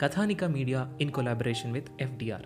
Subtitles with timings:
[0.00, 2.42] Kathanika media in collaboration with FDR.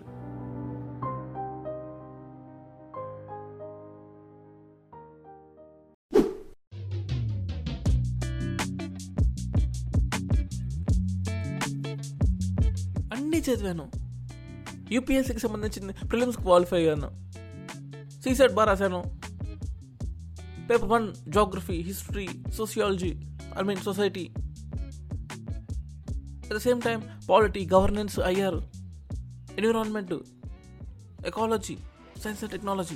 [13.13, 13.91] అన్నీ చదివాను.
[14.91, 17.31] యూపీఎస్సీకి సంబంధించిన ప్రిలిమ్స్ క్వాలిఫై అయ్యాను.
[18.09, 19.03] సీసెట్ బాగా రాశాను.
[20.69, 23.15] Paper one geography history sociology
[23.59, 24.29] I mean society.
[26.45, 28.61] At the same time polity governance అయ్యారు
[29.57, 30.13] environment
[31.25, 31.77] ecology
[32.23, 32.95] science and technology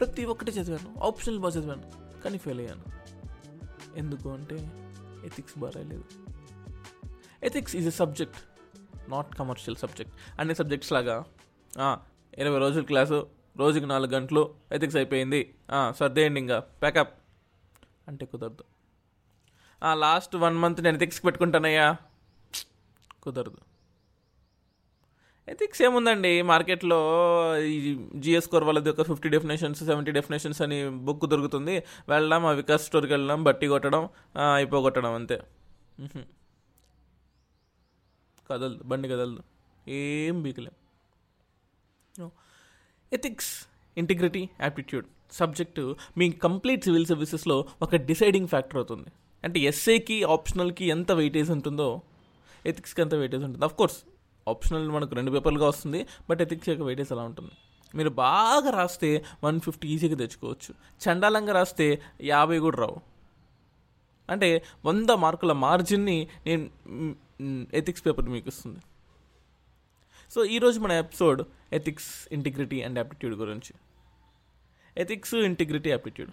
[0.00, 1.04] ప్రతి ఒక్కటి చదివాను.
[1.04, 1.82] ఆప్షనల్ బాగా చదివాను.
[2.24, 2.84] కానీ ఫెయిల్ అయ్యాను.
[3.96, 4.70] ఎందుకు అంటే
[5.24, 6.04] ఎథిక్స్ బాగా లేదు.
[7.42, 8.38] Ethics is a subject
[9.10, 11.24] not commercial subject అన్ని సబ్జెక్ట్స్ లాగా
[12.38, 15.54] ఇరవై రోజుల క్లాసు రోజుకి నాలుగు గంటలు ఎథిక్స్ అయిపోయింది.
[15.96, 16.60] సర్దేయండి ఇంకా.
[16.60, 17.20] ప్యాకప్
[18.08, 18.64] అంటే కుదరదు.
[19.92, 21.96] లాస్ట్ వన్ మంత్ నేను ఎథిక్స్ పెట్టుకుంటానయ్యా.
[23.22, 23.60] కుదరదు.
[25.48, 26.32] ఎథిక్స్ ఏముందండి?
[26.50, 26.98] మార్కెట్లో
[27.58, 27.78] ఈ
[28.16, 31.74] జిఎస్ కోర్ వాళ్ళది ఒక ఫిఫ్టీ డెఫినేషన్స్ సెవెంటీ డెఫినేషన్స్ అని బుక్ దొరుకుతుంది.
[32.08, 34.08] వెళ్ళడం ఆ వికాస్ స్టోర్కి వెళ్ళడం బట్టి కొట్టడం
[34.54, 35.38] అయిపోగొట్టడం అంతే.
[38.50, 39.42] కదలదు బండి కదలదు.
[39.88, 40.76] ఏం బీకలేం.
[43.12, 43.50] ఎథిక్స్
[43.98, 45.84] ఇంటిగ్రిటీ యాప్టిట్యూడ్ సబ్జెక్టు
[46.18, 49.10] మీ కంప్లీట్ సివిల్ సర్వీసెస్లో ఒక డిసైడింగ్ ఫ్యాక్టర్ అవుతుంది.
[49.44, 51.88] అంటే ఎస్ఏకి ఆప్షనల్కి ఎంత వెయిటేజ్ ఉంటుందో
[52.66, 53.64] ఎథిక్స్కి అంత వెయిటేజ్ ఉంటుంది.
[53.64, 54.04] అఫ్ కోర్స్
[54.48, 57.50] ఆప్షనల్ మనకు రెండు పేపర్లుగా వస్తుంది బట్ ఎథిక్స్ యొక్క వెయిటేజ్ అలా ఉంటుంది.
[57.94, 60.74] మీరు బాగా రాస్తే వన్ ఫిఫ్టీ ఈజీగా తెచ్చుకోవచ్చు.
[61.06, 62.96] చండాలంగా రాస్తే యాభై కూడా రావు.
[64.30, 66.68] అంటే వంద మార్కుల మార్జిన్ని నేను
[67.74, 68.78] ఎథిక్స్ పేపర్ మీకు ఇస్తుంది.
[70.30, 73.74] సో ఈరోజు మన episode ethics integrity and aptitude గురించి.
[74.96, 76.30] ఎథిక్స్ ఇంటిగ్రిటీ యాప్టిట్యూడ్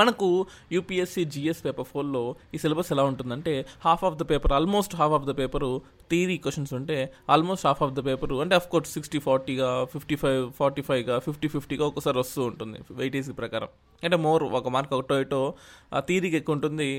[0.00, 0.28] మనకు
[0.76, 2.22] యూపీఎస్సీ జిఎస్ పేపర్ ఫోర్లో
[2.54, 3.54] ఈ సిలబస్ ఎలా ఉంటుందంటే
[3.86, 5.70] half of the paper almost half of the paper
[6.10, 6.96] theory questions ఉంటే
[7.34, 11.48] almost half of the paper అంటే అఫ్ కోర్స్ సిక్స్టీ ఫార్టీగా fifty five forty ఫైవ్గా ఫిఫ్టీ
[11.54, 13.70] ఫిఫ్టీగా ఒకసారి వస్తూ ఉంటుంది వెయిటేజీ ప్రకారం.
[14.02, 15.42] అంటే మోర్ ఒక మార్క్ ఒకటో ఇటో
[16.08, 16.90] థియరీకి ఎక్కువ ఉంటుంది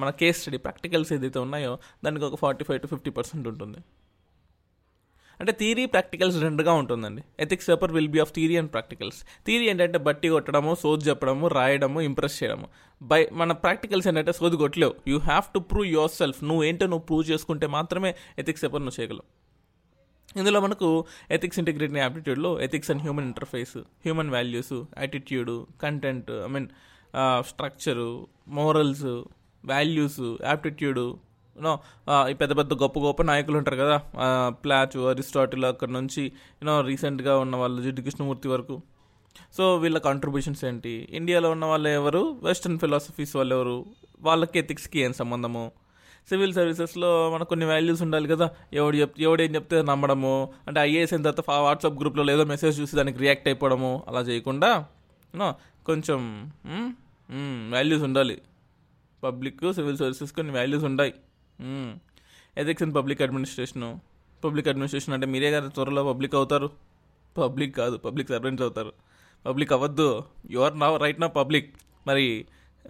[0.00, 1.72] మన కేస్ స్టడీ ప్రాక్టికల్స్ ఏదైతే ఉన్నాయో
[2.06, 3.80] దానికి ఒక forty five to fifty percent ఉంటుంది.
[5.40, 7.22] అంటే థీరీ ప్రాక్టికల్స్ రెండుగా ఉంటుందండి.
[7.44, 12.00] Ethics paper will be half theory and practicals theory ఏంటంటే బట్టి కొట్టడము సోది చెప్పడము రాయడము
[12.08, 12.66] ఇంప్రెస్ చేయడము.
[13.00, 14.94] బై మన ప్రాక్టికల్స్ ఏంటంటే సోది కొట్టలేవు.
[15.12, 15.88] You have to prove
[16.20, 18.10] yourself నువ్వు ఏంటో నువ్వు ప్రూవ్ చేసుకుంటే మాత్రమే
[18.42, 19.26] ఎథిక్స్ పేపర్ నువ్వు చేయగలవు.
[20.40, 20.88] ఇందులో మనకు
[21.36, 25.50] ethics integrity యాప్టిట్యూడ్లో ethics and human interface human values attitude
[25.82, 26.68] content I mean
[27.50, 28.10] structure
[28.58, 29.08] morals
[29.64, 30.20] values
[30.50, 31.02] aptitude
[31.60, 31.74] you know
[32.30, 33.96] ఈ పెద్ద పెద్ద గొప్ప గొప్ప నాయకులు ఉంటారు కదా.
[34.64, 36.22] ప్లాచు అరిస్టాటిల్ అక్కడ నుంచి
[36.60, 38.76] యూనో రీసెంట్గా ఉన్న వాళ్ళు జిడ్డు కృష్ణమూర్తి వరకు.
[39.56, 40.94] సో వీళ్ళ కాంట్రిబ్యూషన్స్ ఏంటి?
[41.18, 42.22] ఇండియాలో ఉన్న వాళ్ళు ఎవరు?
[42.42, 43.76] వెస్ట్రన్ ఫిలాసఫీస్ వాళ్ళు ఎవరు?
[44.28, 45.64] వాళ్ళకి ఎథిక్స్కి ఏం సంబంధము?
[46.30, 48.46] సివిల్ సర్వీసెస్లో మనకు కొన్ని వాల్యూస్ ఉండాలి కదా.
[48.72, 50.34] ఎవడు చెప్ ఎవడేం చెప్తే నమ్మడము?
[50.66, 53.92] అంటే ఐఏఎస్ అయిన తర్వాత వాట్సాప్ గ్రూప్లో ఏదో మెసేజ్ చూసి దానికి రియాక్ట్ అయిపోవడము?
[54.08, 54.70] అలా చేయకుండా
[55.86, 56.20] కొంచెం
[57.74, 58.36] వాల్యూస్ ఉండాలి.
[59.24, 61.14] పబ్లిక్ సివిల్ సర్వీసెస్ కొన్ని వాల్యూస్ ఉంటాయి
[62.58, 64.00] ethics and public administration
[64.44, 66.70] public administration అంటే మీరే కదా త్వరలో పబ్లిక్ అవుతారు.
[67.38, 68.92] పబ్లిక్ కాదు పబ్లిక్ సర్వెంట్స్ అవుతారు.
[69.46, 70.24] పబ్లిక్ అవ్వద్దు.
[70.50, 71.74] యు ఆర్ నా రైట్ నా పబ్లిక్
[72.06, 72.46] మరి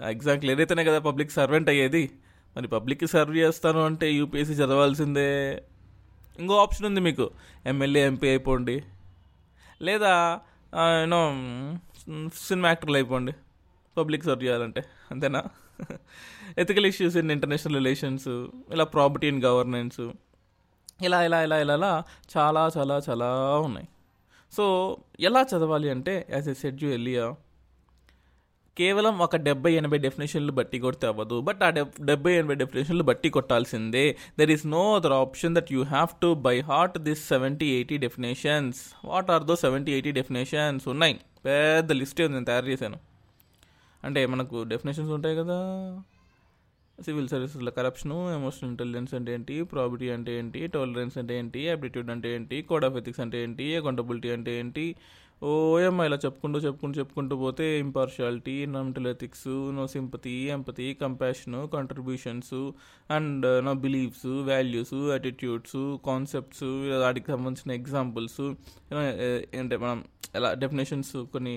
[0.06, 2.10] ఎగ్జామ్ ఏదైతేనే అయితేనే కదా పబ్లిక్ సర్వెంట్ అయ్యేది.
[2.56, 5.62] మరి పబ్లిక్కి సర్వ్ చేస్తాను అంటే యూపీఎస్సీ చదవాల్సిందే.
[6.38, 7.30] ఇంకో ఆప్షన్ ఉంది మీకు.
[7.66, 8.82] ఎమ్మెల్యే ఎంపీ అయిపోండి.
[9.82, 10.40] లేదా
[11.00, 11.22] యూనో
[12.34, 13.32] సినిమా యాక్టర్లు అయిపోండి.
[13.96, 14.84] పబ్లిక్ సర్వ్ చేయాలంటే.
[15.10, 15.44] అంతేనా?
[16.58, 18.28] Ethical issues in international relations
[18.72, 20.00] ఇలా ప్రాపర్టీ ఇన్ గవర్నెన్స్
[21.02, 22.04] ఇలా ఇలా ఇలా ఇలా ఇలా
[22.36, 23.88] చాలా చాలా చాలా ఉన్నాయి.
[24.52, 27.34] సో ఎలా చదవాలి అంటే యాజ్ ఎ షెడ్యూ ఎలియా
[28.76, 31.40] కేవలం ఒక డెబ్బై ఎనభై డెఫినేషన్లు బట్టి కొడితే అవ్వదు.
[31.40, 34.16] బట్ ఆ డెబ్ డెబ్బై ఎనభై డెఫినేషన్లు బట్టి కొట్టాల్సిందే.
[34.38, 38.80] There is no other option that you have to by heart this seventy eighty definitions
[39.04, 41.20] what are those seventy eighty definitions ఉన్నాయి.
[41.46, 43.09] పెద్ద లిస్టే ఉంది నేను తయారు చేశాను.
[44.02, 45.58] అంటే మనకు డెఫినేషన్స్ ఉంటాయి కదా.
[46.98, 52.34] సివిల్ సర్వీసెస్లో కరప్షను ఎమోషనల్ ఇంటెలిజెన్స్ అంటే ఏంటి ప్రాబిటీ అంటే ఏంటి టాలరెన్స్ అంటే ఏంటి అప్టిట్యూడ్ అంటే
[52.34, 54.84] ఏంటి కోడ్ ఆఫ్ ఎథిక్స్ అంటే ఏంటి అకౌంటబిలిటీ అంటే ఏంటి
[55.42, 62.54] ఓఎమ్మ ఇలా చెప్పుకుంటూ చెప్పుకుంటూ చెప్పుకుంటూ పోతే impartiality నమ్టల్ ethics no sympathy empathy compassion contributions
[63.10, 66.66] and no beliefs values attitudes concepts
[67.02, 68.40] వాటికి సంబంధించిన ఎగ్జాంపుల్స్
[69.60, 70.00] అంటే మనం
[70.34, 71.54] ఎలా డెఫినేషన్స్ కొన్ని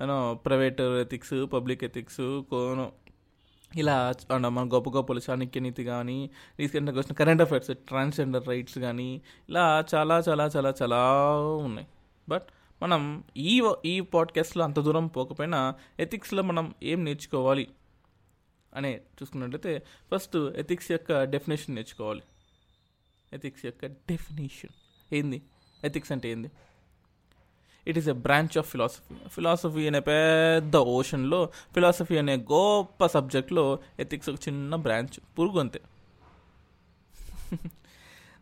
[0.00, 2.92] you know private ethics public ethics కోనో
[3.76, 9.22] ఇలా అంటే మన గొప్ప గొప్పలు చాణక్య నీతి కానీ రీసెంట్గా వచ్చిన కరెంట్ అఫైర్స్ ట్రాన్స్జెండర్ రైట్స్ కానీ
[9.48, 11.88] ఇలా చాలా చాలా చాలా చాలా ఉన్నాయి.
[12.28, 12.42] బట్
[12.82, 17.68] మనం ఈ ఈ పాడ్కాస్ట్లో అంత దూరం పోకపోయినా ఎథిక్స్లో మనం ఏం నేర్చుకోవాలి
[18.74, 19.82] అనే చూసుకున్నట్లయితే
[20.14, 22.22] ఫస్ట్ ఎథిక్స్ యొక్క డెఫినేషన్ నేర్చుకోవాలి.
[23.32, 24.70] ఎథిక్స్ యొక్క డెఫినేషన్.
[25.14, 25.42] ఏంది?
[25.84, 26.50] ఎథిక్స్ అంటే ఏంది?
[27.86, 34.28] It is a branch of philosophy philosophy అనే పెద్ద ఓషన్లో ఫిలాసఫీ అనే గొప్ప సబ్జెక్ట్లో ఎథిక్స్
[34.28, 35.80] ఒక చిన్న బ్రాంచ్ పురుగు అంతే.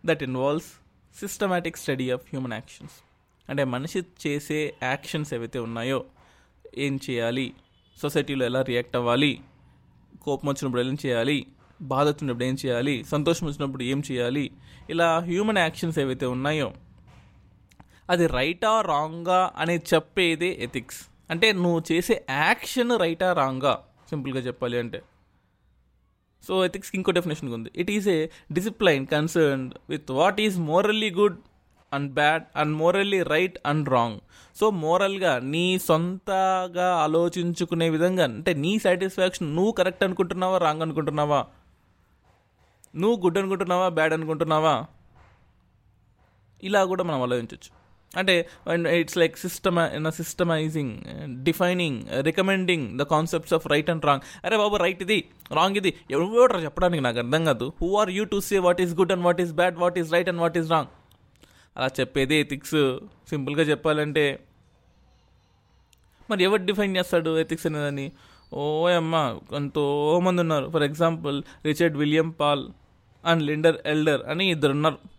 [0.06, 0.66] That involves
[1.20, 2.92] systematic study of human actions
[3.48, 6.04] అంటే మనిషి చేసే యాక్షన్స్ ఏవైతే ఉన్నాయో
[6.76, 7.54] ఏం చేయాలి?
[8.02, 9.40] సొసైటీలో ఎలా రియాక్ట్ అవ్వాలి?
[10.22, 11.46] కోపం వచ్చినప్పుడు ఏం చేయాలి?
[11.82, 13.04] బాధ వచ్చినప్పుడు ఏం చేయాలి?
[13.04, 14.50] సంతోషం వచ్చినప్పుడు ఏం చేయాలి?
[14.90, 16.72] ఇలా హ్యూమన్ యాక్షన్స్ ఏవైతే ఉన్నాయో
[18.10, 25.02] అది రైటా రాంగా అనేది చెప్పేదే ఎథిక్స్ అంటే నువ్వు చేసే యాక్షన్ రైటా రాంగా సింపుల్గా చెప్పాలి అంటే.
[26.48, 27.70] సో ఎథిక్స్కి ఇంకో డెఫినేషన్ ఉంది.
[27.76, 31.38] It is a discipline concern with what is morally good
[31.92, 34.20] and bad and morally right and wrong
[34.56, 41.46] so మోరల్గా నీ సొంతగా ఆలోచించుకునే విధంగా అంటే నీ సాటిస్ఫాక్షన్ నువ్వు కరెక్ట్ అనుకుంటున్నావా రాంగ్ అనుకుంటున్నావా?
[42.96, 44.86] నువ్వు గుడ్ అనుకుంటున్నావా బ్యాడ్ అనుకుంటున్నావా?
[46.62, 47.83] ఇలా కూడా మనం ఆలోచించవచ్చు
[48.16, 48.48] అంటే
[49.00, 50.92] it's like system systemizing
[51.44, 55.94] defining recommending the concepts of right and wrong అరే బాబు రైట్ ఇది రాంగ్ ఇది.
[56.10, 57.72] ఎవరు చెప్పడానికి నాకు అర్థం కాదు.
[57.82, 60.28] Who are you to say what is good and what is bad what is right
[60.28, 60.92] and what is wrong
[61.76, 62.76] అలా చెప్పేది ఎథిక్స్
[63.30, 64.40] సింపుల్గా చెప్పాలంటే
[66.30, 68.12] మరి ఎవరు డిఫైన్ చేస్తాడు ఎథిక్స్ అనేదని
[68.52, 69.84] ఓ అమ్మ ఎంతో
[70.20, 70.70] మంది ఉన్నారు.
[70.70, 72.64] For example Richard William Paul
[73.24, 75.13] and Linda Elder అని ఇద్దరు ఉన్నారు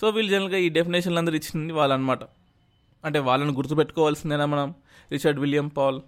[0.00, 2.24] సో వీళ్ళు జనరల్గా ఈ డెఫినేషన్లు అందరూ ఇచ్చింది వాళ్ళనమాట.
[3.04, 4.74] అంటే వాళ్ళని గుర్తుపెట్టుకోవాల్సిందేనా మనం?
[5.12, 6.00] Richard William Paul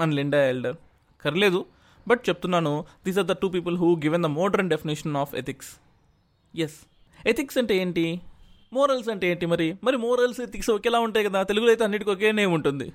[0.00, 0.76] and Linda Elder.
[1.20, 1.64] కర్లేదు
[2.08, 5.76] but చెప్తున్నాను these are the two people who given the modern definition of ethics
[6.56, 6.78] as
[7.26, 8.20] ethics అంటే ఏంటి?
[8.72, 9.76] మోరల్స్ అంటే ఏంటి మరి?
[9.84, 11.42] మరి మోరల్స్ ఎథిక్స్ ఒకేలా ఉంటాయి కదా?
[11.42, 12.92] తెలుగులో అయితే అన్నిటికీ ఒకే నేమ్ ఉంటుంది.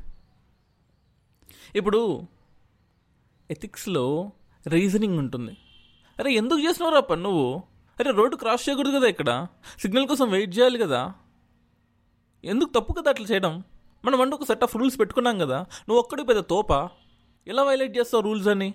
[1.75, 2.27] ఇప్పుడు
[3.51, 4.31] ఎథిక్స్లో
[4.67, 5.57] రీజనింగ్ ఉంటుంది.
[6.19, 7.63] అరే ఎందుకు చేసినవరా పని నువ్వు?
[7.99, 9.47] అరే రోడ్డు క్రాస్ చేయకూడదు కదా ఇక్కడ?
[9.79, 11.13] సిగ్నల్ కోసం వెయిట్ చేయాలి కదా?
[12.43, 13.63] ఎందుకు తప్పు కదా అట్లా చేయడం?
[14.05, 15.59] మనం అంటే ఒక సెట్ ఆఫ్ రూల్స్ పెట్టుకున్నాం కదా.
[15.59, 16.89] నువ్వు ఒక్కడి పెద్ద తోప?
[17.47, 18.73] ఎలా వైలేట్ చేస్తావు రూల్స్ అని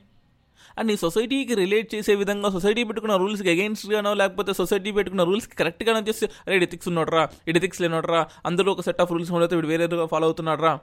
[0.79, 6.27] అండ్ సొసైటీకి రిలేట్ చేసే విధంగా సొసైటీ పెట్టుకున్న రూల్స్కి అగెయిన్స్ట్గానో లేకపోతే సొసైటీ పెట్టుకున్న రూల్స్కి కరెక్ట్గానో చేస్తే
[6.47, 10.81] అరే ఎథిక్స్ ఉన్నాడరా ఎథిక్స్ లేనోడరా అందరూ ఒక సెట్ ఆఫ్ రూల్స్ ఉండైతే వీడు వేరేగా ఫాలో అవుతున్నాడరా.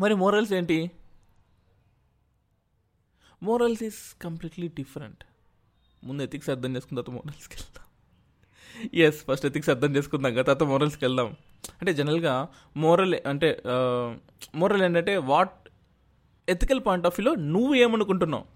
[0.00, 0.90] మరి మోరల్స్ ఏంటి?
[3.42, 5.24] మోరల్స్ ఈజ్ కంప్లీట్లీ డిఫరెంట్
[6.02, 7.86] ముందు ఎథిక్స్ అర్థం చేసుకున్న తర్వాత మోరల్స్కి వెళ్దాం.
[9.06, 11.28] ఎస్ ఫస్ట్ ఎథిక్స్ అర్థం చేసుకుందాం కదా తర్వాత మోరల్స్కి వెళ్దాం.
[11.80, 12.34] అంటే జనరల్గా
[12.76, 13.48] మోరల్ అంటే
[14.54, 15.56] మోరల్ ఏంటంటే వాట్
[16.48, 18.46] ఎథికల్ పాయింట్ ఆఫ్ వ్యూలో నువ్వు ఏమనుకుంటున్నావు?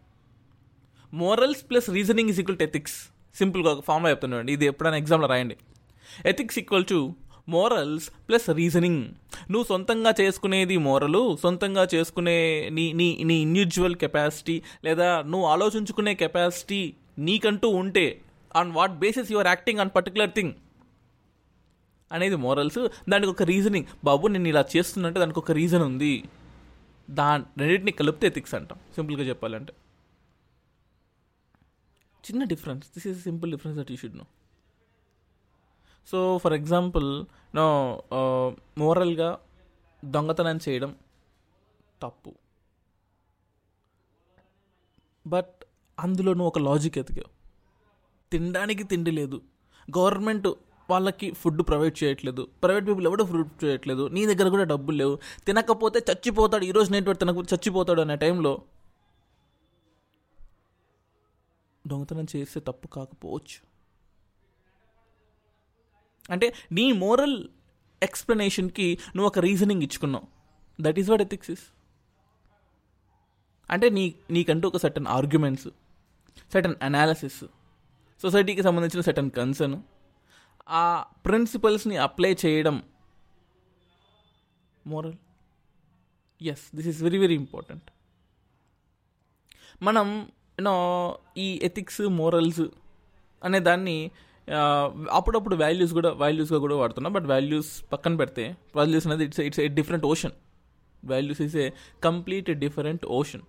[1.13, 2.97] Morals plus reasoning is equal to ethics
[3.39, 5.57] సింపుల్గా ఒక ఫామ్లో చెప్తున్నాను ఇది ఎప్పుడైనా ఎగ్జామ్లో రాయండి.
[6.27, 6.99] Ethics equal to
[7.49, 9.03] morals plus reasoning
[9.51, 12.39] నువ్వు సొంతంగా చేసుకునేది మోరలు సొంతంగా చేసుకునే
[12.71, 16.83] నీ నీ నీ ఇండివిజువల్ కెపాసిటీ లేదా నువ్వు ఆలోచించుకునే కెపాసిటీ
[17.19, 18.23] నీకంటూ ఉంటే
[18.57, 20.55] on what basis your acting on particular thing
[22.13, 26.25] అనేది మోరల్స్ దానికి ఒక రీజనింగ్ బాబు నేను ఇలా చేస్తున్నంటే దానికి ఒక రీజన్ ఉంది.
[27.11, 28.79] దాని రెండింటిని కలిపితే ఎథిక్స్ అంటాం.
[28.95, 29.73] సింపుల్గా చెప్పాలంటే.
[32.31, 34.27] చిన్న difference this is simple difference that you should know
[36.11, 37.67] so for example no
[38.79, 39.39] మోరల్గా
[40.05, 40.97] దొంగతనం చేయడం
[42.03, 42.35] తప్పు.
[45.27, 45.54] బట్
[46.01, 47.31] అందులో నువ్వు ఒక లాజిక్ ఎతికావు.
[48.33, 49.43] తినడానికి తిండి లేదు.
[49.99, 50.49] గవర్నమెంట్
[50.91, 52.49] వాళ్ళకి ఫుడ్ ప్రొవైడ్ చేయట్లేదు.
[52.63, 54.09] ప్రైవేట్ పీపుల్ ఎవడో ఫుడ్ చేయట్లేదు.
[54.09, 55.19] నీ దగ్గర కూడా డబ్బులు లేవు.
[55.47, 56.65] తినకపోతే చచ్చిపోతాడు.
[56.65, 58.63] ఈరోజు నేను తినకపోతే చచ్చిపోతాడు అనే టైంలో
[61.87, 63.75] దొంగతనం చేస్తే తప్పు కాకపోవచ్చు.
[66.33, 67.49] అంటే నీ మోరల్
[68.03, 70.27] ఎక్స్ప్లెనేషన్కి నువ్వు ఒక reasoning ఇచ్చుకున్నావు.
[70.83, 71.61] That is what ethics is
[73.71, 75.69] అంటే నీ నీకంటూ ఒక సర్టన్ ఆర్గ్యుమెంట్స్
[76.53, 77.45] సర్టన్ అనాలిసిస్
[78.23, 79.77] సొసైటీకి సంబంధించిన సర్టన్ కన్సర్న్
[80.69, 82.77] ఆ ప్రిన్సిపల్స్ని అప్లై చేయడం.
[84.87, 85.17] Moral
[86.41, 87.87] as this is very very important
[89.83, 90.07] మనం
[90.59, 90.75] యూనో
[91.37, 92.65] ఈ ఎథిక్స్ మోరల్స్
[93.45, 94.11] అనే దాన్ని
[95.11, 97.13] అప్పుడప్పుడు వాల్యూస్ కూడా వాల్యూస్గా కూడా వాడుతున్నాం.
[97.13, 98.45] బట్ వాల్యూస్ పక్కన పెడితే
[98.77, 100.35] వాల్యూస్ అనేది it's it's a different ocean
[101.05, 101.67] values is a
[102.05, 103.45] complete different ocean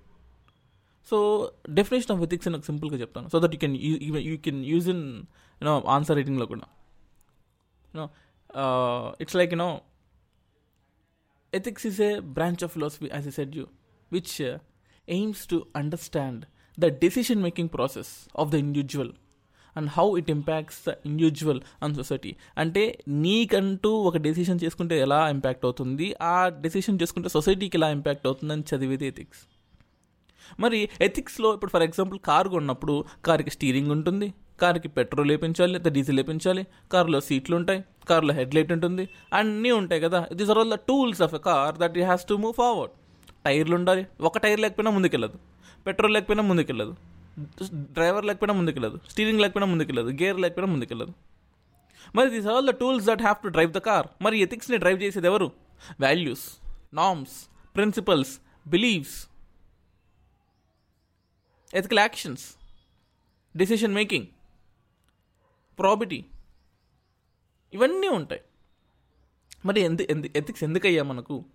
[1.12, 1.18] so
[1.80, 3.28] definition of ethics నాకు సింపుల్గా చెప్తాను.
[3.34, 3.76] So that you can
[4.30, 5.04] you can use in
[5.62, 6.68] you know answer రైటింగ్లో కూడా.
[7.94, 8.06] You know
[9.24, 9.70] it's like you know
[11.54, 13.66] ethics is a branch of philosophy as I said you
[14.12, 14.34] which
[15.08, 16.42] aims to understand
[16.78, 19.14] the decision making process of the individual
[19.76, 22.32] and how it impacts the individual and society
[22.62, 22.84] అంటే
[23.26, 26.08] నీకంటూ ఒక decision చేసుకుంటే ఎలా impact అవుతుంది?
[26.34, 29.44] ఆ decision చేసుకుంటే సొసైటీకి ఎలా ఇంపాక్ట్ అవుతుందని చదివేది ఎథిక్స్
[30.60, 36.20] మరి ఎథిక్స్లో ఇప్పుడు ఫర్ ఎగ్జాంపుల్ కారు కొన్నప్పుడు కార్కి స్టీరింగ్ ఉంటుంది కార్కి పెట్రోల్ వేపించాలి లేదా డీజిల్
[36.20, 40.28] వేపించాలి కారులో సీట్లు ఉంటాయి కారులో హెడ్ లైట్ ఉంటుంది అన్నీ ఉంటాయి కదా.
[40.34, 42.94] These are all the tools of a car that you has to move forward
[43.46, 45.38] టైర్లు ఉండాలి ఒక టైర్ లేకపోయినా ముందుకెళ్ళదు.
[45.88, 46.96] పెట్రోల్ లేకపోయినా ముందుకెళ్ళదు.
[47.74, 49.00] డ్రైవర్ లేకపోయినా ముందుకెళ్ళదు.
[49.10, 50.10] స్టీరింగ్ లేకపోయినా ముందుకెళ్ళదు.
[50.24, 51.14] గేర్ లేకపోయినా ముందుకెళ్ళదు.
[52.16, 55.28] మరి these all the tools that have to drive the car మరి ఎథిక్స్ని డ్రైవ్ చేసేది
[55.28, 55.52] ఎవరు?
[56.02, 56.46] Values
[56.94, 57.36] norms
[57.76, 58.34] principles
[58.68, 59.18] beliefs
[61.76, 62.56] ethical actions
[63.58, 64.28] decision making
[65.80, 66.26] probity
[67.74, 68.42] ఇవన్నీ ఉంటాయి.
[69.66, 71.46] మరి ఎందు ఎందు ఎథిక్స్ ఎందుకయ్యా మనకు?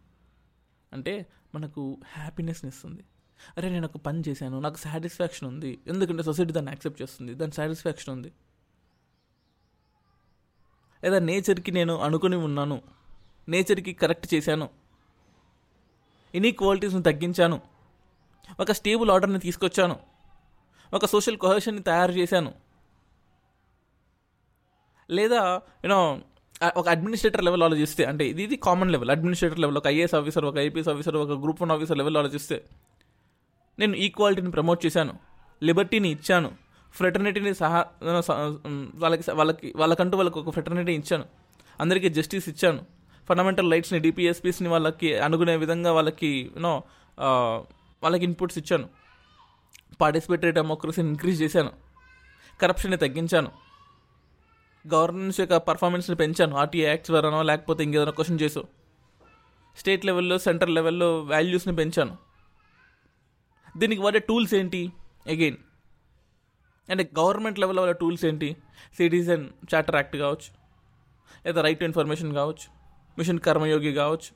[0.92, 3.04] అంటే మనకు హ్యాపీనెస్ని ఇస్తుంది
[3.58, 5.78] అరే నేను ఒక పని చేశాను నాకు సాటిస్ఫాక్షన్ ఉంది.
[5.86, 8.32] ఎందుకంటే సొసైటీ దాన్ని యాక్సెప్ట్ చేస్తుంది దాని సాటిస్ఫాక్షన్ ఉంది.
[11.04, 12.82] లేదా నేచర్కి నేను అనుకుని ఉన్నాను
[13.48, 14.70] నేచర్కి కరెక్ట్ చేశాను
[16.34, 17.60] ఇన్ఈక్వాలిటీస్ని తగ్గించాను
[18.60, 20.09] ఒక స్టేబుల్ ఆర్డర్ని తీసుకొచ్చాను
[20.92, 22.50] ఒక సోషల్ కొహెషన్ని తయారు చేశాను.
[25.08, 25.40] లేదా
[25.84, 26.00] యూనో
[26.80, 30.58] ఒక అడ్మినిస్ట్రేటర్ లెవెల్ ఆలోచిస్తే అంటే ఇది ఇది కామన్ లెవెల్ అడ్మినిస్ట్రేటర్ లెవెల్ ఒక ఐఏఎస్ ఆఫీసర్ ఒక
[30.66, 32.56] ఐపీఎస్ ఆఫీసర్ ఒక గ్రూప్ వన్ ఆఫీసర్ లెవెల్ ఆలోచిస్తే
[33.78, 35.14] నేను ఈక్వాలిటీని ప్రమోట్ చేశాను
[35.68, 36.50] లిబర్టీని ఇచ్చాను
[36.94, 37.80] ఫ్రెటర్నిటీని సహా
[39.02, 41.26] వాళ్ళకి వాళ్ళకి వాళ్ళకంటూ వాళ్ళకి ఒక ఫ్రెటర్నిటీ ఇచ్చాను
[41.80, 42.80] అందరికీ జస్టిస్ ఇచ్చాను
[43.28, 46.72] ఫండమెంటల్ రైట్స్ని డిపిఎస్పీస్ని వాళ్ళకి అనుకునే విధంగా వాళ్ళకి యూనో
[48.04, 48.86] వాళ్ళకి ఇన్పుట్స్ ఇచ్చాను.
[50.00, 51.72] పార్టిసిపేటరీ డెమోక్రసీని ఇంక్రీజ్ చేశాను.
[52.60, 53.50] కరప్షన్ని తగ్గించాను.
[54.94, 56.56] గవర్నెన్స్ యొక్క పర్ఫార్మెన్స్ని పెంచాను.
[56.56, 58.64] ఆర్టీఏ యాక్ట్స్ ద్వారానో లేకపోతే ఇంకేదైనా క్వశ్చన్ చేసో.
[59.78, 62.16] స్టేట్ లెవెల్లో సెంట్రల్ లెవెల్లో వాల్యూస్ని పెంచాను.
[63.76, 64.92] దీనికి వాడే టూల్స్ ఏంటి?
[65.26, 65.56] అగైన్
[66.90, 68.56] అంటే గవర్నమెంట్ లెవెల్లో వాళ్ళ టూల్స్ ఏంటి?
[68.96, 70.50] సిటిజన్ చార్టర్ యాక్ట్ కావచ్చు.
[71.46, 72.66] లేదా రైట్ టు ఇన్ఫర్మేషన్ కావచ్చు.
[73.18, 74.30] మిషన్ కర్మయోగి కావచ్చు.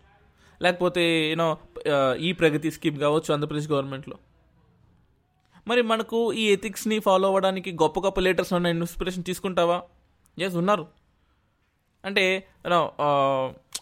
[0.62, 1.48] లేకపోతే యూనో
[2.26, 4.16] ఈ ప్రగతి స్కీమ్ కావచ్చు ఆంధ్రప్రదేశ్ గవర్నమెంట్లో
[5.68, 9.82] మరి మనకు ఈ ఎథిక్స్ని ఫాలో అవ్వడానికి గొప్ప గొప్ప లీడర్స్ ఉన్న ఇన్స్పిరేషన్ తీసుకుంటావా?
[10.38, 10.86] ఎస్ ఉన్నారు.
[12.04, 12.48] అంటే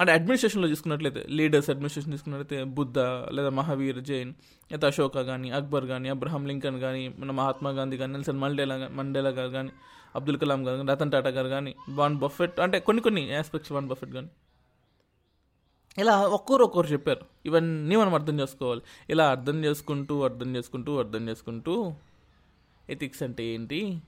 [0.01, 2.99] అంటే అడ్మినిస్ట్రేషన్లో చూసుకున్నట్లయితే లీడర్స్ అడ్మినిస్ట్రేషన్ తీసుకున్నట్లయితే బుద్ధ
[3.33, 4.31] లేదా మహావీర్ జైన్
[4.73, 9.31] లేదా అశోక కానీ అక్బర్ కానీ అబ్రహాం లింకన్ కానీ మన మహాత్మా గాంధీ కానీ నెల్సన్ మండేలా మండేలా
[9.31, 9.73] గారు కానీ
[10.15, 13.89] అబ్దుల్ కలాం గారు కానీ రతన్ టాటా గారు కానీ వాన్ బఫెట్ అంటే కొన్ని కొన్ని ఆస్పెక్ట్స్ వాన్
[13.89, 14.31] బఫెట్ కానీ
[15.99, 17.21] ఇలా ఒక్కరు ఒక్కరు చెప్పారు.
[17.47, 18.83] ఇవన్నీ మనం అర్థం చేసుకోవాలి.
[19.11, 21.93] ఇలా అర్థం చేసుకుంటూ అర్థం చేసుకుంటూ అర్థం చేసుకుంటూ
[22.91, 24.03] ఎథిక్స్ అంటే ఏంటి?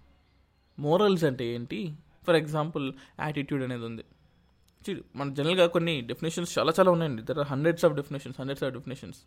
[0.79, 1.95] మోరల్స్ అంటే ఏంటి?
[2.27, 4.05] ఫర్ ఎగ్జాంపుల్ యాటిట్యూడ్ అనేది ఉంది.
[4.91, 7.23] చూడు మన జనరల్గా కొన్ని డెఫినేషన్స్ చాలా చాలా ఉన్నాయండి.
[7.23, 9.19] There are hundreds of definitions hundreds of definitions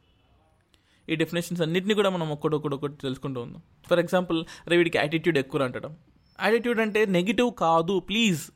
[1.10, 3.62] ఈ డెఫినేషన్స్ అన్నింటినీ కూడా మనం ఒక్కడొక్కడొక్కటి తెలుసుకుంటూ ఉందాం.
[3.90, 5.98] ఫర్ ఎగ్జాంపుల్ అరే వీడికి యాటిట్యూడ్ ఎక్కువ అంటడం.
[6.44, 8.52] యాటిట్యూడ్ అంటే నెగిటివ్ కాదు please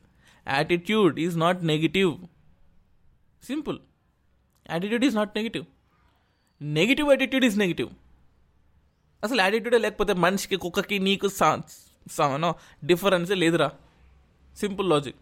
[0.48, 2.18] attitude is not negative
[3.44, 3.78] simple
[4.70, 5.64] attitude is not negative
[6.62, 7.90] negative attitude is negative
[9.24, 11.28] అసలు యాటిట్యూడే లేకపోతే మనిషికి కుక్కకి నీకు
[12.84, 13.70] డిఫరెన్సే లేదురా.
[14.56, 15.16] Simple logic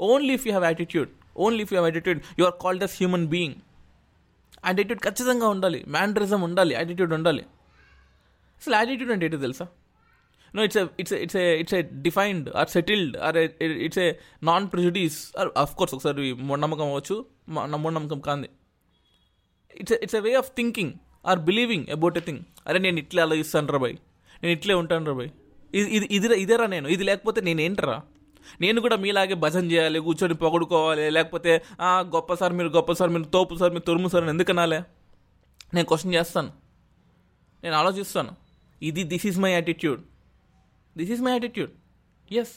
[0.00, 3.26] only if you have attitude only if you have attitude you are called as human
[3.26, 3.54] being
[4.66, 5.84] attitude ఖచ్చితంగా ఉండాలి.
[5.88, 6.74] మ్యాండరిజం ఉండాలి.
[6.74, 7.42] యాటిట్యూడ్ ఉండాలి.
[8.60, 9.66] అసలు యాటిట్యూడ్ అంటే ఏంటో తెలుసా?
[10.54, 15.48] No it's it's it's it's a defined or settled or it's a non prejudice or
[15.56, 17.24] of course ఒకసారి మూఢనమ్మకం అవ్వచ్చు.
[17.48, 18.48] మూఢనమ్మకం కాంది.
[19.80, 20.92] It's it's a way of thinking
[21.30, 23.96] or believing about a thing అరే నేను ఇట్లే ఆలోచిస్తాను రా బాయ్.
[24.42, 25.30] నేను ఇట్లే ఉంటాను రా బాయ్.
[25.78, 26.86] ఇది ఇది ఇదిరా ఇదేరా నేను.
[26.94, 27.96] ఇది లేకపోతే నేనేంటరా?
[28.62, 31.52] నేను కూడా మీలాగే భజన చేయాలి కూర్చొని పొగడుకోవాలి లేకపోతే
[32.14, 34.80] గొప్ప సార్ మీరు గొప్ప సార్ మీరు తోపు సార్ మీరు తురుము సార్ అని ఎందుకు అనాలే?
[35.74, 36.50] నేను క్వశ్చన్ చేస్తాను.
[37.64, 38.32] నేను ఆలోచిస్తాను.
[38.88, 40.02] ఇది this is my attitude
[40.98, 41.72] this is my attitude
[42.40, 42.54] yes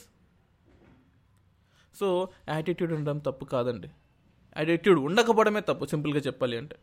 [1.94, 2.08] so
[2.56, 3.88] attitude ఉండడం తప్పు కాదండి.
[4.58, 6.76] యాటిట్యూడ్ ఉండకపోవడమే తప్పు సింపుల్గా చెప్పాలి అంటే.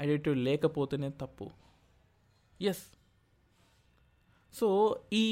[0.00, 1.46] యాటిట్యూడ్ లేకపోతేనే తప్పు.
[2.60, 2.84] ఎస్
[4.54, 4.66] సో
[5.12, 5.24] ఈ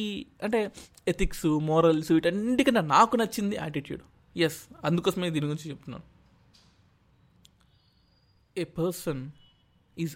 [0.43, 0.73] అంటే
[1.09, 4.03] ఎథిక్స్ మోరల్స్ వీటన్నిటికన్నా నాకు నచ్చింది యాటిట్యూడ్
[4.37, 6.07] ఎస్ అందుకోసమే దీని గురించి చెప్తున్నాను.
[8.59, 9.23] ఏ పర్సన్
[9.99, 10.15] ఈజ్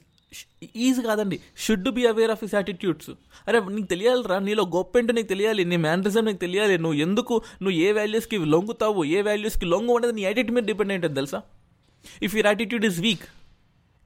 [0.76, 3.11] ఈజీ కాదండి should be aware of his attitudes
[3.49, 7.76] అరే నీకు తెలియాలిరా నీలో గొప్ప ఏంటో నీకు తెలియాలి నీ మేనరిజం నీకు తెలియాలి నువ్వు ఎందుకు నువ్వు
[7.87, 11.40] ఏ వాల్యూస్కి లొంగుతావు ఏ వాల్యూస్కి లొంగు అనేది నీ యాటిట్యూడ్ మీద డిపెండ్ అయింటుంది తెలుసా?
[12.23, 13.26] If your attitude is weak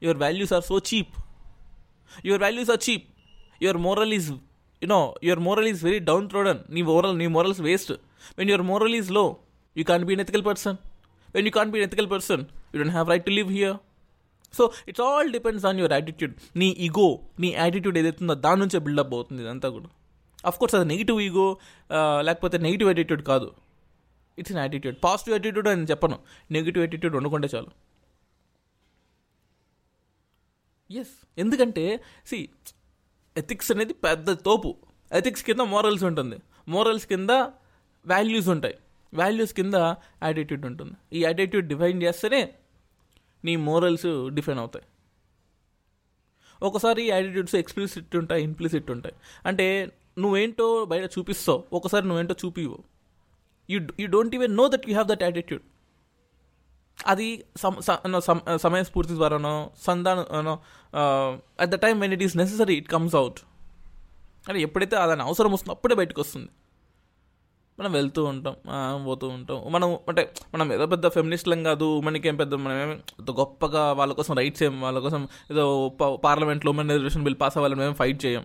[0.05, 1.13] your values are so cheap
[2.29, 3.05] your values are cheap
[3.65, 4.29] your moral is
[4.81, 7.93] you know your moral is very down trodden నీ మోరల్ నీ morals waste
[8.39, 9.25] when your moral ఈజ్లో
[9.75, 10.77] you can be an ethical person
[11.35, 13.77] when you can be an ethical person you don't have right to live here
[14.53, 17.07] so it's all depends on your attitude నీ ego
[17.43, 19.89] నీ attitude ఏదైతుందో దాని నుంచే build up అవుతుంది ఇదంతా కూడా.
[20.49, 21.47] Of course అది negative ego
[22.27, 23.47] లేకపోతే నెగిటివ్ యాటిట్యూడ్ కాదు.
[24.37, 26.17] It's an attitude positive attitude అని చెప్పను.
[26.57, 27.71] నెగిటివ్ యాటిట్యూడ్ ఉండకుంటే చాలు.
[30.99, 32.49] ఎస్ ఎందుకంటే సి
[33.37, 34.75] ఎథిక్స్ అనేది పెద్ద తోపు.
[35.11, 36.37] ఎథిక్స్ కింద మోరల్స్ ఉంటుంది.
[36.67, 37.29] మోరల్స్ కింద
[38.07, 38.77] వాల్యూస్ ఉంటాయి.
[39.13, 39.73] వాల్యూస్ కింద
[40.23, 40.93] యాటిట్యూడ్ ఉంటుంది.
[41.13, 42.53] ఈ యాటిట్యూడ్ డిఫైన్ చేస్తేనే
[43.45, 44.85] నీ మోరల్స్ డిఫైన్ అవుతాయి.
[46.61, 49.15] ఒకసారి యాటిట్యూడ్స్ ఎక్స్ప్లిసిట్ ఉంటాయి ఇంప్లిసిట్ ఉంటాయి.
[49.45, 51.63] అంటే నువ్వేంటో బయట చూపిస్తావు.
[51.73, 52.83] ఒకసారి నువ్వేంటో చూపివు
[53.69, 55.63] you you don't even know that you have that attitude
[56.97, 57.27] అది
[57.61, 57.73] సమ
[58.19, 59.53] uh, సమయ స్ఫూర్తి ద్వారానో
[59.85, 60.53] సంధానో
[61.63, 63.39] at the time when it is necessary it comes out
[64.47, 66.49] అంటే ఎప్పుడైతే అదని అవసరం వస్తుందో అప్పుడే బయటకు వస్తుంది.
[67.79, 68.55] మనం వెళ్తూ ఉంటాం
[69.05, 69.59] పోతూ ఉంటాం.
[69.73, 70.23] మనం అంటే
[70.53, 72.95] మనం ఏదో పెద్ద ఫెమినిస్ట్లం కాదు మనకేం పెద్ద మనం ఏమి
[73.41, 75.21] గొప్పగా వాళ్ళ కోసం రైట్స్ ఏం వాళ్ళ కోసం
[75.51, 75.63] ఏదో
[76.25, 78.43] పార్లమెంట్లో ఉమెన్ రిజర్వేషన్ బిల్ పాస్ అవ్వాలని మేము ఫైట్ చేయం.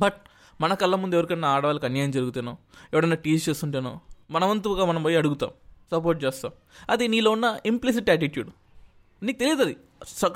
[0.00, 0.18] బట్
[0.60, 2.54] మన కళ్ళ ముందు ఎవరికైనా ఆడవాళ్ళకి అన్యాయం జరుగుతానో
[2.92, 3.92] ఎవడన్నా టీచ్ చేస్తుంటేనో
[4.30, 5.50] మనవంతుగా మనం పోయి అడుగుతాం.
[5.90, 6.52] సపోర్ట్ చేస్తాం
[6.90, 8.50] అది నీలో ఉన్న ఇంప్లిసిట్ యాటిట్యూడ్
[9.22, 9.76] నీకు తెలియదు అది.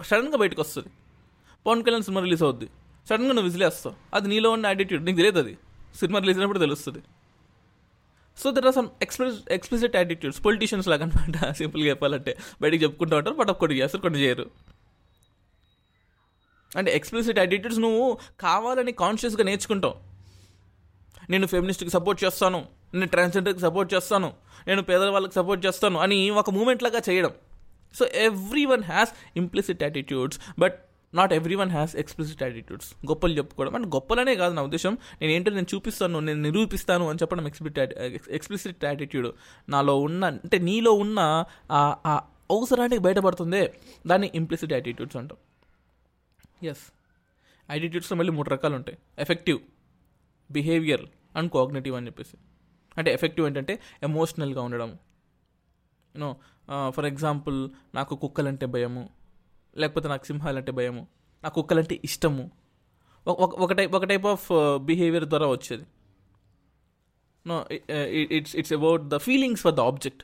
[0.03, 0.89] సడన్గా బయటకు వస్తుంది
[1.67, 2.69] పవన్ కళ్యాణ్ సినిమా రిలీజ్ అవుద్ది.
[3.09, 5.59] సడన్గా నువ్వు విజిలేస్తావు అది నీలో ఉన్న యాటిట్యూడ్ నీకు తెలియదు అది.
[5.99, 6.99] సినిమా రిలీజ్ అయినప్పుడు తెలుస్తుంది.
[8.39, 12.39] So there are some express explicit attitudes politicians లాగా అనమాట సింపుల్గా చెప్పాలంటే.
[12.63, 13.35] బయటకు చెప్పుకుంటూ ఉంటారు.
[13.35, 14.03] బట్ ఒక్కటి చేస్తారు.
[14.03, 14.51] కొన్ని చేయరు.
[16.77, 20.12] అంటే ఎక్స్ప్లిసిట్ యాటిట్యూడ్స్ నువ్వు కావాలని కాన్షియస్గా నేర్చుకుంటావు.
[21.31, 22.67] నేను ఫెమినిస్ట్కి సపోర్ట్ చేస్తాను.
[22.95, 24.33] నేను ట్రాన్స్జెండర్కి సపోర్ట్ చేస్తాను.
[24.67, 27.31] నేను పేదల వాళ్ళకి సపోర్ట్ చేస్తాను అని ఒక మూమెంట్ లాగా చేయడం.
[27.95, 28.07] So
[28.65, 30.81] everyone has implicit attitudes but
[31.15, 34.99] not everyone has explicit attitudes గొప్పలు చెప్పుకోవడం అంటే గొప్పలనే కాదు నా ఉద్దేశం.
[35.21, 37.79] నేను ఏంటో నేను చూపిస్తాను నేను నిరూపిస్తాను అని చెప్పడం ఎక్స్ప్లిట్
[38.31, 39.29] ఎక్స్ప్లిసిట్ యాటిట్యూడ్
[39.69, 43.75] నాలో ఉన్న అంటే నీలో ఉన్న ఆ- ఆ అవసరానికి బయటపడుతుందే
[44.07, 45.39] దాన్ని ఇంప్లిసిట్ యాటిట్యూడ్స్ అంటాం.
[46.63, 46.93] ఎస్
[47.71, 49.59] యాటిట్యూడ్స్లో మళ్ళీ మూడు రకాలు ఉంటాయి ఎఫెక్టివ్
[50.53, 52.37] బిహేవియర్ అండ్ కోఆగ్నేటివ్ అని చెప్పేసి.
[52.99, 54.99] అంటే ఎఫెక్టివ్ ఏంటంటే ఎమోషనల్గా ఉండడం.
[56.17, 56.37] యూనో
[56.91, 59.11] ఫర్ ఎగ్జాంపుల్ నాకు కుక్కలంటే భయము
[59.77, 61.07] లేకపోతే నాకు సింహాలంటే భయము
[61.45, 62.51] నాకు కుక్కలంటే ఇష్టము.
[63.27, 65.85] ఒక- ఒక- టైప్ ఒక టైప్ ఆఫ్ బిహేవియర్ ద్వారా వచ్చేది.
[67.47, 67.67] No
[68.07, 70.23] it's it's about the feelings for the object.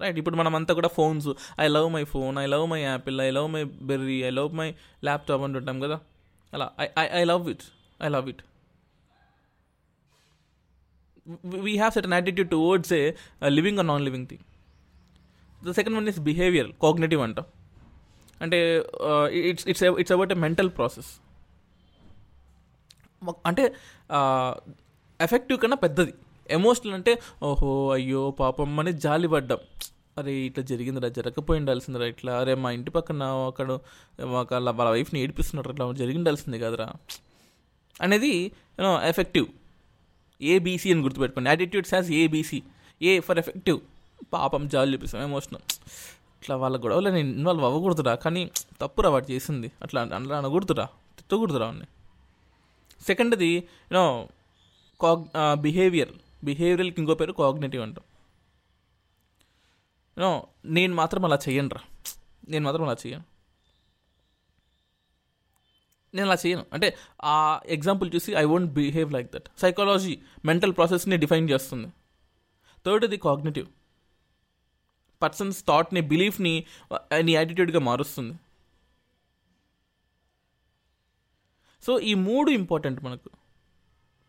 [0.00, 0.18] Right?
[0.18, 1.28] ఇప్పుడు మనం అంతా కూడా phones
[1.60, 4.74] I love my phone I love my Apple I love my berry I love my
[5.04, 6.00] laptop అంటుంటాం కదా?
[6.54, 7.62] అలా I I love it
[8.02, 8.42] I love it.
[11.66, 14.42] We have certain attitude towards a, a living or non-living thing.
[15.66, 17.40] The second one is behaviour cognitive అంట.
[18.44, 18.58] అంటే
[19.50, 21.10] it's it's it's about a mental process
[23.48, 23.64] అంటే
[24.18, 24.52] uh,
[25.26, 26.14] affective కన్నా పెద్దది.
[26.56, 27.12] Emotional అంటే
[27.42, 29.62] ఓహో అయ్యో పాపం అని జాలి పడ్డాం.
[30.18, 32.32] అరే ఇట్లా జరిగిందిరా జరగకపోయి ఉండాల్సిందిరా ఇట్లా.
[32.40, 33.70] అరే మా ఇంటి పక్కన అక్కడ
[34.42, 36.88] ఒక వాళ్ళ వైఫ్ని ఏడిపిస్తున్నారు ఇట్లా జరిగిండాల్సింది కదరా.
[38.06, 38.32] అనేది
[38.78, 39.46] యూనో ఎఫెక్టివ్
[40.42, 41.50] ఏబీసీ అని గుర్తుపెట్టుకోండి.
[41.50, 42.62] Attitudes has ABC
[43.02, 43.80] A for affective
[44.32, 45.22] పాపం జాలి చూపిస్తాం.
[45.22, 45.62] ఎమోషనల్
[46.42, 48.14] ఇట్లా వాళ్ళ గొడవలో నేను ఇన్వాల్వ్ అవ్వకూడదురా.
[48.14, 49.72] కానీ తప్పురా వాడు చేసింది.
[49.82, 50.86] అట్లా అట్లా అనకూడదురా.
[51.16, 51.86] తిట్టకూడదురా అని
[53.06, 54.28] సెకండ్ది యూనో
[55.00, 55.24] కాగ్
[55.62, 56.12] బిహేవియర్
[56.44, 58.04] బిహేవియర్కి ఇంకో పేరు కాగ్నేటివ్ అంటాం.
[60.18, 60.30] యూనో
[60.66, 61.80] నేను మాత్రం అలా చెయ్యనురా.
[62.48, 63.37] నేను మాత్రం అలా చెయ్యను.
[66.14, 66.66] నేను అలా చేయను.
[66.72, 71.88] అంటే ఆ ఎగ్జాంపుల్ చూసి I won't behave like that psychology mental ప్రాసెస్ని డిఫైన్ చేస్తుంది.
[72.86, 73.66] థర్డ్ ది కాగ్నేటివ్
[75.22, 76.66] పర్సన్స్ థాట్ని బిలీఫ్ని
[77.20, 78.34] నీ యాటిట్యూడ్గా మారుస్తుంది.
[81.86, 83.30] సో ఈ మూడు ఇంపార్టెంట్ మనకు.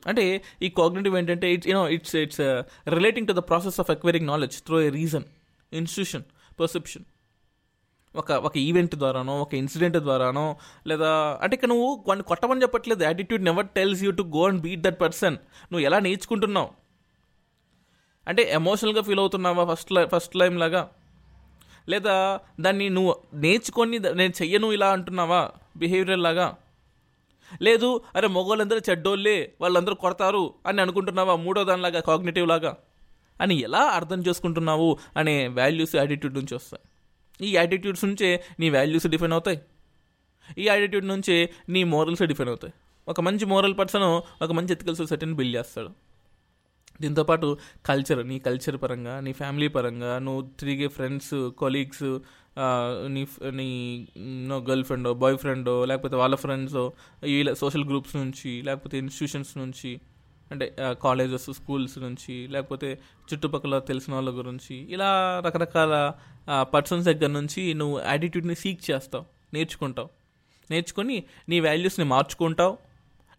[0.08, 2.42] అంటే ఈ కాగ్నేటివ్ ఏంటంటే it's you know it's it's
[2.88, 5.24] relating to the process of acquiring knowledge through a reason
[5.74, 6.24] institution
[6.60, 7.06] perception
[8.16, 13.04] ఒక ఒక ఈవెంట్ ద్వారానో ఒక ఇన్సిడెంట్ ద్వారానో లేదా అంటే ఇక నువ్వు వాడిని కొట్టమని చెప్పట్లేదు.
[13.04, 16.70] Attitude never tells you to go and beat that person నువ్వు ఎలా నేర్చుకుంటున్నావు?
[18.28, 20.90] అంటే ఎమోషనల్గా ఫీల్ అవుతున్నావా ఫస్ట్ ఫస్ట్ టైం లాగా?
[21.90, 25.52] లేదా దాన్ని నువ్వు నేర్చుకొని నేను చెయ్యను ఇలా అంటున్నావా?
[25.78, 26.56] బిహేవియర్ లాగా?
[27.62, 31.36] లేదు అరే మగవాళ్ళందరూ చెడ్డోళ్ళే వాళ్ళందరూ కొడతారు అని అనుకుంటున్నావా?
[31.36, 32.78] మూడో దానిలాగా కాగ్నేటివ్ లాగా?
[33.42, 34.98] అని ఎలా అర్థం చేసుకుంటున్నావు?
[35.18, 36.89] అనే వాల్యూస్ యాటిట్యూడ్ నుంచి వస్తాయి.
[37.40, 39.60] ఈ యాటిట్యూడ్స్ నుంచే నీ వాల్యూస్ డిఫైన్ అవుతాయి.
[40.58, 41.38] ఈ యాటిట్యూడ్ నుంచే
[41.70, 42.74] నీ మోరల్స్ డిఫైన్ అవుతాయి.
[43.08, 44.06] ఒక మంచి మోరల్ పర్సన్
[44.46, 45.92] ఒక మంచి ఎథికల్ సొసైటీని బిల్డ్ చేస్తాడు.
[47.02, 47.48] దీంతోపాటు
[47.86, 52.10] కల్చర్ నీ కల్చర్ పరంగా నీ ఫ్యామిలీ పరంగా నువ్వు తిరిగే ఫ్రెండ్స్ కొలీగ్స్
[53.08, 53.22] నీ
[53.52, 53.68] నీ
[54.48, 56.76] నో గర్ల్ ఫ్రెండో బాయ్ ఫ్రెండో లేకపోతే వాళ్ళ ఫ్రెండ్స్
[57.24, 59.92] వీళ్ళ సోషల్ గ్రూప్స్ నుంచి లేకపోతే ఇన్స్టిట్యూషన్స్ నుంచి
[60.52, 60.66] అంటే
[61.04, 62.90] కాలేజెస్ స్కూల్స్ నుంచి లేకపోతే
[63.30, 65.10] చుట్టుపక్కల తెలిసిన వాళ్ళ గురించి ఇలా
[65.46, 65.94] రకరకాల
[66.74, 70.10] పర్సన్స్ దగ్గర నుంచి నువ్వు యాటిట్యూడ్ని సీక్ చేస్తావు నేర్చుకుంటావు.
[70.72, 72.78] నేర్చుకొని నీ వాల్యూస్ని మార్చుకుంటావు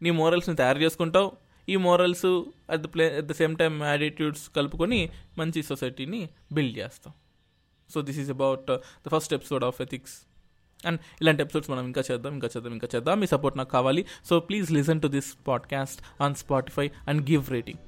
[0.03, 1.33] నీ మోరల్స్ని తయారు చేసుకుంటావు.
[1.69, 2.27] ఈ morals
[2.71, 7.13] at the play at the same time attitudes కలుపుకొని మంచి సొసైటీని బిల్డ్ చేస్తాం
[7.91, 8.71] so this is about
[9.07, 10.17] the first episode of ethics
[10.87, 13.21] and ఇలాంటి ఎపిసోడ్స్ మనం ఇంకా చేద్దాం ఇంకా చేద్దాం ఇంకా చేద్దాం.
[13.21, 14.07] మీ సపోర్ట్ నాకు కావాలి.
[14.29, 17.79] So please listen to this podcast on Spotify and give rating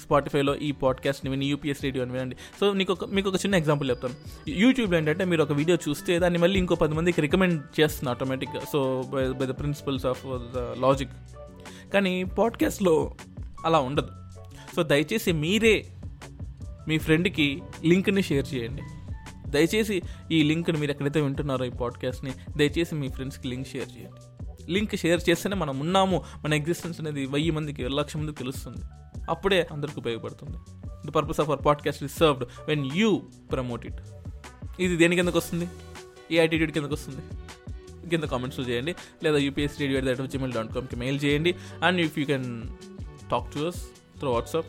[0.00, 2.36] స్పాటిఫైలో ఈ పాడ్కాస్ట్ని విని యూపీఎస్ రేడియో అని వినండి.
[2.60, 4.14] సో మీకు ఒక మీకు ఒక చిన్న ఎగ్జాంపుల్ చెప్తాను.
[4.50, 9.04] యూట్యూబ్లో ఏంటంటే మీరు ఒక వీడియో చూస్తే దాన్ని మళ్ళీ ఇంకో పది మందికి రికమెండ్ చేస్తుంది ఆటోమేటిక్గా so
[9.14, 11.10] bye bye the principles of the logic
[11.94, 13.14] కానీ పాడ్కాస్ట్లో
[13.64, 14.08] అలా ఉండదు.
[14.76, 15.86] సో దయచేసి మీరే
[16.88, 18.82] మీ ఫ్రెండ్కి లింక్ని షేర్ చేయండి.
[19.50, 20.02] దయచేసి
[20.32, 24.44] ఈ లింక్ని మీరు ఎక్కడైతే వింటున్నారో ఈ పాడ్కాస్ట్ని దయచేసి మీ ఫ్రెండ్స్కి లింక్ షేర్ చేయండి.
[24.72, 26.24] లింక్ షేర్ చేస్తేనే మనం ఉన్నాము.
[26.44, 28.78] మన ఎగ్జిస్టెన్స్ అనేది వెయ్యి మందికి లక్ష మందికి తెలుస్తుంది.
[29.30, 30.56] అప్పుడే అందరికి ఉపయోగపడుతుంది.
[31.06, 34.00] The purpose of our podcast is served when you promote it
[34.80, 35.68] ఇది దేని కిందకు వస్తుంది?
[36.32, 37.22] ఏ యాటిట్యూడ్ కిందకు వస్తుంది.
[38.08, 38.94] కింద కామెంట్స్లో చేయండి.
[39.24, 41.54] లేదా UPS radio at that Gmail dot కామ్కి mail చేయండి.
[41.82, 42.62] And if you can
[43.30, 43.82] talk to us
[44.18, 44.66] through WhatsApp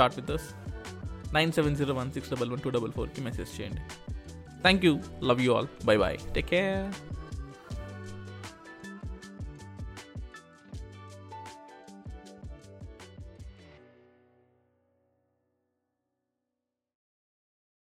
[0.00, 0.42] chat with us
[1.34, 3.80] nine seven zero one six double one two double ఫోర్కి మెసేజ్ చేయండి.
[4.60, 7.19] Thank you love you all bye bye take care